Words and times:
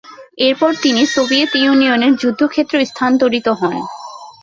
এরপর 0.39 0.71
তিনি 0.83 1.01
সোভিয়েত 1.07 1.51
ইউনিয়নের 1.57 2.13
যুদ্ধক্ষেত্রে 2.21 2.79
স্থানান্তরিত 2.85 3.47
হন। 3.59 3.75